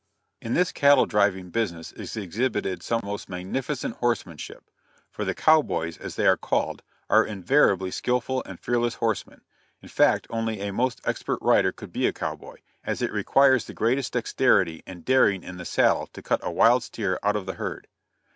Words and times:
In 0.41 0.55
this 0.55 0.71
cattle 0.71 1.05
driving 1.05 1.51
business 1.51 1.91
is 1.91 2.17
exhibited 2.17 2.81
some 2.81 3.01
most 3.03 3.29
magnificent 3.29 3.97
horsemanship, 3.97 4.63
for 5.11 5.23
the 5.23 5.35
"cow 5.35 5.61
boys," 5.61 5.95
as 5.99 6.15
they 6.15 6.25
are 6.25 6.37
called, 6.37 6.81
are 7.07 7.23
invariably 7.23 7.91
skillful 7.91 8.41
and 8.47 8.59
fearless 8.59 8.95
horsemen 8.95 9.41
in 9.79 9.89
fact 9.89 10.25
only 10.31 10.59
a 10.59 10.73
most 10.73 11.01
expert 11.05 11.37
rider 11.43 11.71
could 11.71 11.91
be 11.93 12.07
a 12.07 12.13
cow 12.13 12.35
boy, 12.35 12.61
as 12.83 13.03
it 13.03 13.11
requires 13.13 13.65
the 13.65 13.75
greatest 13.75 14.13
dexterity 14.13 14.81
and 14.87 15.05
daring 15.05 15.43
in 15.43 15.57
the 15.57 15.65
saddle 15.65 16.07
to 16.13 16.23
cut 16.23 16.39
a 16.41 16.49
wild 16.49 16.81
steer 16.81 17.19
out 17.21 17.35
of 17.35 17.45
the 17.45 17.53
herd. 17.53 17.87